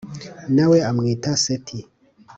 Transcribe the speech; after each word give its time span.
na 0.55 0.65
we 0.71 0.77
amwita 0.89 1.31
Seti 1.43 1.79